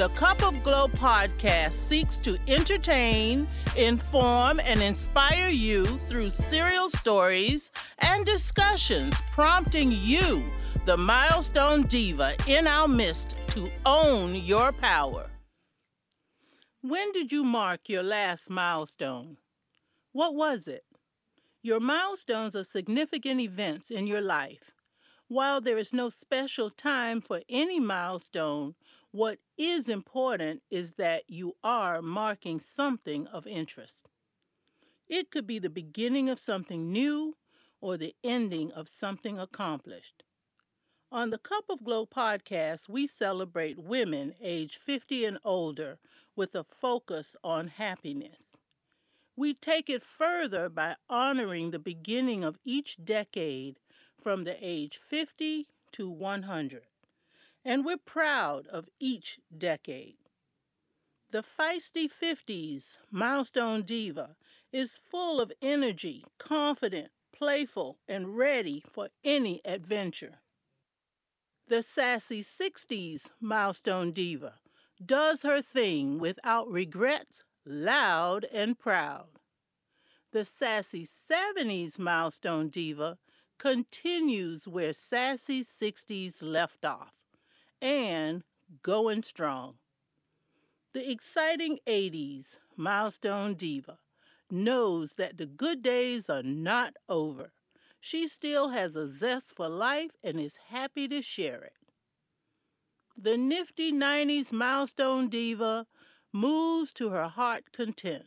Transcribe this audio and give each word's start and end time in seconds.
The 0.00 0.08
Cup 0.08 0.42
of 0.42 0.62
Glo 0.62 0.88
podcast 0.88 1.72
seeks 1.72 2.18
to 2.20 2.38
entertain, 2.48 3.46
inform, 3.76 4.58
and 4.64 4.80
inspire 4.80 5.50
you 5.50 5.84
through 5.84 6.30
serial 6.30 6.88
stories 6.88 7.70
and 7.98 8.24
discussions, 8.24 9.20
prompting 9.30 9.92
you, 9.92 10.42
the 10.86 10.96
milestone 10.96 11.82
diva 11.82 12.32
in 12.46 12.66
our 12.66 12.88
midst, 12.88 13.36
to 13.48 13.70
own 13.84 14.34
your 14.36 14.72
power. 14.72 15.28
When 16.80 17.12
did 17.12 17.30
you 17.30 17.44
mark 17.44 17.90
your 17.90 18.02
last 18.02 18.48
milestone? 18.48 19.36
What 20.12 20.34
was 20.34 20.66
it? 20.66 20.84
Your 21.62 21.78
milestones 21.78 22.56
are 22.56 22.64
significant 22.64 23.38
events 23.42 23.90
in 23.90 24.06
your 24.06 24.22
life. 24.22 24.72
While 25.28 25.60
there 25.60 25.78
is 25.78 25.92
no 25.92 26.08
special 26.08 26.70
time 26.70 27.20
for 27.20 27.42
any 27.50 27.78
milestone, 27.78 28.74
what 29.12 29.38
is 29.58 29.88
important 29.88 30.62
is 30.70 30.92
that 30.92 31.24
you 31.28 31.56
are 31.64 32.00
marking 32.00 32.60
something 32.60 33.26
of 33.26 33.46
interest. 33.46 34.08
It 35.08 35.30
could 35.30 35.46
be 35.46 35.58
the 35.58 35.70
beginning 35.70 36.28
of 36.28 36.38
something 36.38 36.92
new 36.92 37.36
or 37.80 37.96
the 37.96 38.14
ending 38.22 38.70
of 38.72 38.88
something 38.88 39.38
accomplished. 39.38 40.22
On 41.10 41.30
the 41.30 41.38
Cup 41.38 41.64
of 41.68 41.82
Glo 41.82 42.06
podcast, 42.06 42.88
we 42.88 43.08
celebrate 43.08 43.78
women 43.78 44.34
age 44.40 44.76
50 44.76 45.24
and 45.24 45.38
older 45.44 45.98
with 46.36 46.54
a 46.54 46.62
focus 46.62 47.34
on 47.42 47.66
happiness. 47.66 48.56
We 49.34 49.54
take 49.54 49.90
it 49.90 50.04
further 50.04 50.68
by 50.68 50.94
honoring 51.08 51.72
the 51.72 51.80
beginning 51.80 52.44
of 52.44 52.58
each 52.64 52.96
decade 53.04 53.80
from 54.16 54.44
the 54.44 54.56
age 54.60 55.00
50 55.02 55.66
to 55.92 56.08
100. 56.08 56.82
And 57.64 57.84
we're 57.84 57.98
proud 57.98 58.66
of 58.68 58.88
each 58.98 59.38
decade. 59.56 60.16
The 61.30 61.44
feisty 61.44 62.08
50s 62.10 62.96
milestone 63.10 63.82
diva 63.82 64.36
is 64.72 64.98
full 64.98 65.40
of 65.40 65.52
energy, 65.60 66.24
confident, 66.38 67.10
playful, 67.32 67.98
and 68.08 68.36
ready 68.36 68.82
for 68.88 69.10
any 69.22 69.60
adventure. 69.64 70.40
The 71.68 71.82
sassy 71.82 72.42
60s 72.42 73.30
milestone 73.40 74.10
diva 74.10 74.54
does 75.04 75.42
her 75.42 75.62
thing 75.62 76.18
without 76.18 76.68
regrets, 76.68 77.44
loud 77.64 78.44
and 78.52 78.78
proud. 78.78 79.28
The 80.32 80.44
sassy 80.44 81.06
70s 81.06 81.98
milestone 81.98 82.68
diva 82.68 83.18
continues 83.58 84.66
where 84.66 84.92
Sassy 84.92 85.62
60s 85.62 86.42
left 86.42 86.84
off 86.84 87.19
and 87.80 88.42
going 88.82 89.22
strong. 89.22 89.74
The 90.92 91.10
exciting 91.10 91.78
80s 91.86 92.58
milestone 92.76 93.54
diva 93.54 93.98
knows 94.50 95.14
that 95.14 95.36
the 95.38 95.46
good 95.46 95.82
days 95.82 96.28
are 96.28 96.42
not 96.42 96.94
over. 97.08 97.52
She 98.00 98.26
still 98.28 98.70
has 98.70 98.96
a 98.96 99.06
zest 99.06 99.54
for 99.54 99.68
life 99.68 100.12
and 100.24 100.40
is 100.40 100.58
happy 100.68 101.06
to 101.08 101.22
share 101.22 101.62
it. 101.62 101.74
The 103.16 103.36
nifty 103.36 103.92
90s 103.92 104.52
milestone 104.52 105.28
diva 105.28 105.86
moves 106.32 106.92
to 106.94 107.10
her 107.10 107.28
heart 107.28 107.72
content. 107.72 108.24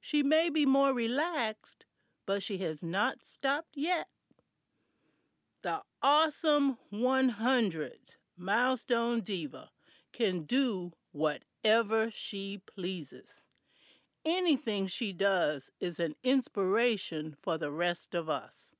She 0.00 0.22
may 0.22 0.50
be 0.50 0.66
more 0.66 0.92
relaxed, 0.92 1.86
but 2.26 2.42
she 2.42 2.58
has 2.58 2.82
not 2.82 3.24
stopped 3.24 3.76
yet 3.76 4.08
the 5.62 5.82
awesome 6.02 6.78
100 6.90 7.92
milestone 8.38 9.20
diva 9.20 9.70
can 10.12 10.42
do 10.42 10.92
whatever 11.12 12.10
she 12.10 12.60
pleases. 12.74 13.46
Anything 14.24 14.86
she 14.86 15.12
does 15.12 15.70
is 15.80 15.98
an 15.98 16.14
inspiration 16.22 17.34
for 17.40 17.58
the 17.58 17.70
rest 17.70 18.14
of 18.14 18.28
us. 18.28 18.74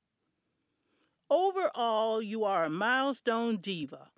Overall, 1.29 2.21
you 2.21 2.43
are 2.43 2.65
a 2.65 2.69
milestone 2.69 3.57
diva 3.57 4.09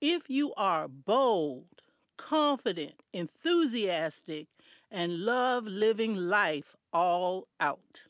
if 0.00 0.30
you 0.30 0.54
are 0.56 0.88
bold, 0.88 1.82
confident, 2.16 3.02
enthusiastic, 3.12 4.48
and 4.90 5.20
love 5.20 5.66
living 5.66 6.16
life 6.16 6.76
all 6.92 7.48
out. 7.58 8.06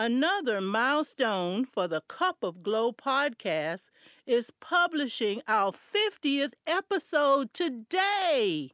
Another 0.00 0.60
milestone 0.60 1.64
for 1.64 1.88
the 1.88 2.02
Cup 2.02 2.44
of 2.44 2.62
Glo 2.62 2.92
podcast 2.92 3.90
is 4.28 4.52
publishing 4.60 5.42
our 5.48 5.72
50th 5.72 6.52
episode 6.68 7.52
today. 7.52 8.70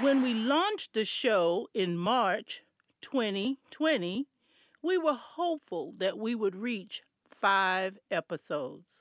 When 0.00 0.22
we 0.22 0.34
launched 0.34 0.94
the 0.94 1.04
show 1.04 1.68
in 1.72 1.96
March 1.96 2.64
2020, 3.02 4.26
we 4.82 4.98
were 4.98 5.14
hopeful 5.14 5.94
that 5.98 6.18
we 6.18 6.34
would 6.34 6.56
reach 6.56 7.02
five 7.24 7.96
episodes. 8.10 9.00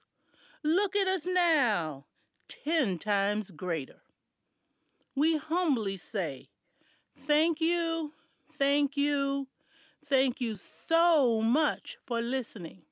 Look 0.63 0.95
at 0.95 1.07
us 1.07 1.25
now, 1.25 2.05
10 2.47 2.99
times 2.99 3.49
greater. 3.49 4.03
We 5.15 5.37
humbly 5.37 5.97
say, 5.97 6.49
Thank 7.17 7.59
you, 7.61 8.13
thank 8.51 8.95
you, 8.97 9.47
thank 10.05 10.41
you 10.41 10.55
so 10.55 11.41
much 11.41 11.97
for 12.05 12.21
listening. 12.21 12.83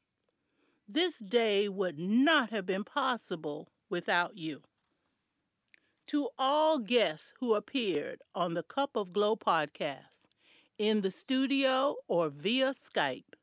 This 0.87 1.19
day 1.19 1.69
would 1.69 1.97
not 1.99 2.49
have 2.51 2.65
been 2.65 2.83
possible 2.83 3.69
without 3.89 4.37
you. 4.37 4.61
To 6.07 6.29
all 6.37 6.77
guests 6.77 7.33
who 7.39 7.55
appeared 7.55 8.21
on 8.35 8.53
the 8.53 8.61
Cup 8.61 8.95
of 8.95 9.11
Glo 9.11 9.35
podcast, 9.35 10.27
in 10.77 11.01
the 11.01 11.09
studio 11.09 11.95
or 12.07 12.29
via 12.29 12.71
Skype, 12.71 13.33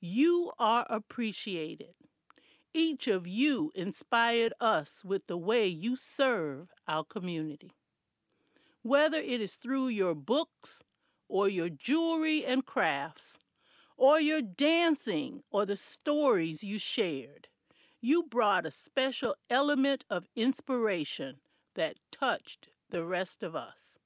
you 0.00 0.52
are 0.58 0.86
appreciated. 0.90 1.94
Each 2.74 3.08
of 3.08 3.26
you 3.26 3.72
inspired 3.74 4.54
us 4.60 5.04
with 5.04 5.26
the 5.28 5.38
way 5.38 5.66
you 5.66 5.96
serve 5.96 6.72
our 6.88 7.04
community 7.04 7.72
whether 8.82 9.18
it 9.18 9.40
is 9.40 9.56
through 9.56 9.88
your 9.88 10.14
books 10.14 10.82
or 11.28 11.48
your 11.48 11.68
jewelry 11.68 12.44
and 12.44 12.66
crafts, 12.66 13.38
or 13.96 14.20
your 14.20 14.42
dancing 14.42 15.42
or 15.50 15.64
the 15.64 15.76
stories 15.76 16.64
you 16.64 16.78
shared. 16.78 17.48
You 18.00 18.22
brought 18.22 18.66
a 18.66 18.72
special 18.72 19.36
element 19.50 20.04
of 20.08 20.26
inspiration 20.34 21.36
that 21.74 21.98
touched 22.10 22.68
the 22.88 23.04
rest 23.04 23.42
of 23.42 23.54
us. 23.54 23.98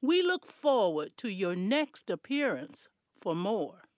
We 0.00 0.22
look 0.22 0.46
forward 0.46 1.16
to 1.18 1.28
your 1.28 1.56
next 1.56 2.08
appearance 2.08 2.88
for 3.20 3.34
more. 3.34 3.88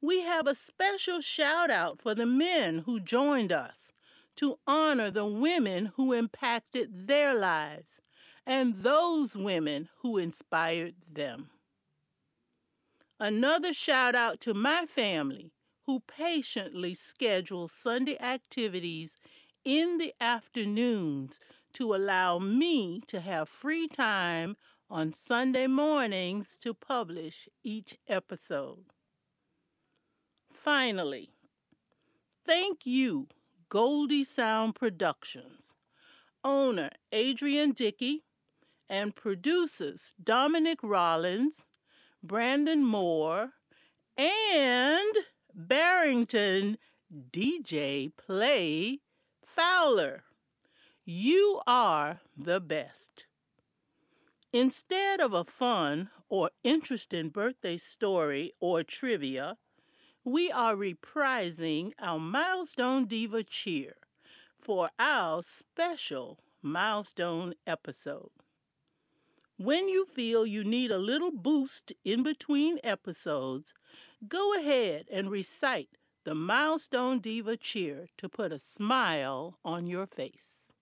We 0.00 0.22
have 0.22 0.46
a 0.46 0.54
special 0.54 1.20
shout 1.20 1.70
out 1.70 2.00
for 2.00 2.14
the 2.14 2.26
men 2.26 2.84
who 2.86 3.00
joined 3.00 3.52
us 3.52 3.92
to 4.36 4.58
honor 4.66 5.10
the 5.10 5.26
women 5.26 5.92
who 5.96 6.12
impacted 6.12 7.06
their 7.06 7.34
lives 7.34 8.00
and 8.46 8.76
those 8.76 9.36
women 9.36 9.88
who 10.02 10.18
inspired 10.18 10.94
them. 11.10 11.50
Another 13.18 13.72
shout 13.72 14.14
out 14.14 14.40
to 14.40 14.54
my 14.54 14.84
family 14.86 15.52
who 15.84 16.00
patiently 16.00 16.94
schedule 16.94 17.68
Sunday 17.68 18.18
activities 18.20 19.16
in 19.64 19.98
the 19.98 20.12
afternoons 20.20 21.40
to 21.72 21.94
allow 21.94 22.38
me 22.38 23.00
to 23.06 23.20
have 23.20 23.48
free 23.48 23.88
time 23.88 24.56
on 24.88 25.12
Sunday 25.12 25.66
mornings 25.66 26.56
to 26.58 26.72
publish 26.74 27.48
each 27.62 27.96
episode. 28.08 28.84
Finally, 30.50 31.30
thank 32.44 32.86
you, 32.86 33.28
Goldie 33.68 34.24
Sound 34.24 34.74
Productions, 34.76 35.74
owner 36.44 36.90
Adrian 37.10 37.72
Dickey, 37.72 38.22
and 38.88 39.16
producers 39.16 40.14
Dominic 40.22 40.78
Rollins, 40.82 41.66
Brandon 42.22 42.84
Moore, 42.84 43.50
and 44.16 45.16
Barrington 45.52 46.78
DJ 47.12 48.12
Play 48.16 49.00
Fowler. 49.44 50.22
You 51.04 51.60
are 51.66 52.20
the 52.36 52.60
best. 52.60 53.26
Instead 54.52 55.20
of 55.20 55.32
a 55.32 55.44
fun 55.44 56.10
or 56.28 56.50
interesting 56.62 57.30
birthday 57.30 57.78
story 57.78 58.52
or 58.60 58.82
trivia, 58.84 59.58
we 60.26 60.50
are 60.50 60.74
reprising 60.74 61.92
our 62.00 62.18
Milestone 62.18 63.04
Diva 63.04 63.44
cheer 63.44 63.94
for 64.58 64.90
our 64.98 65.40
special 65.40 66.40
milestone 66.60 67.54
episode. 67.64 68.30
When 69.56 69.88
you 69.88 70.04
feel 70.04 70.44
you 70.44 70.64
need 70.64 70.90
a 70.90 70.98
little 70.98 71.30
boost 71.30 71.92
in 72.04 72.24
between 72.24 72.80
episodes, 72.82 73.72
go 74.26 74.52
ahead 74.58 75.06
and 75.12 75.30
recite 75.30 75.90
the 76.24 76.34
Milestone 76.34 77.20
Diva 77.20 77.56
cheer 77.56 78.08
to 78.18 78.28
put 78.28 78.52
a 78.52 78.58
smile 78.58 79.60
on 79.64 79.86
your 79.86 80.08
face. 80.08 80.72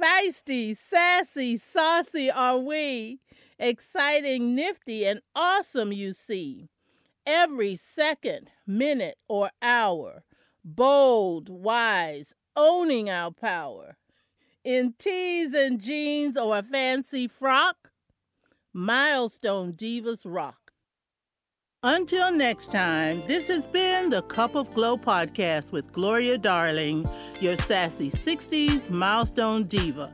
Feisty, 0.00 0.74
sassy, 0.74 1.58
saucy 1.58 2.30
are 2.30 2.56
we, 2.56 3.20
exciting, 3.58 4.54
nifty, 4.54 5.04
and 5.04 5.20
awesome 5.34 5.92
you 5.92 6.14
see. 6.14 6.70
Every 7.30 7.76
second, 7.76 8.48
minute, 8.66 9.18
or 9.28 9.50
hour, 9.60 10.24
bold, 10.64 11.50
wise, 11.50 12.32
owning 12.56 13.10
our 13.10 13.30
power 13.30 13.98
in 14.64 14.94
tees 14.98 15.52
and 15.52 15.78
jeans 15.78 16.38
or 16.38 16.56
a 16.56 16.62
fancy 16.62 17.28
frock, 17.28 17.90
Milestone 18.72 19.74
Divas 19.74 20.22
rock. 20.24 20.72
Until 21.82 22.32
next 22.32 22.72
time, 22.72 23.20
this 23.26 23.46
has 23.48 23.66
been 23.66 24.08
the 24.08 24.22
Cup 24.22 24.54
of 24.54 24.72
Glo 24.72 24.96
podcast 24.96 25.70
with 25.70 25.92
Gloria 25.92 26.38
Darling, 26.38 27.04
your 27.42 27.56
sassy 27.56 28.10
60s 28.10 28.88
milestone 28.88 29.64
diva. 29.64 30.10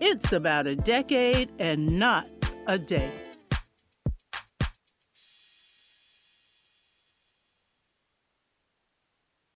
It's 0.00 0.32
about 0.32 0.66
a 0.66 0.74
decade 0.74 1.52
and 1.60 1.96
not 1.96 2.28
a 2.66 2.76
day. 2.76 3.25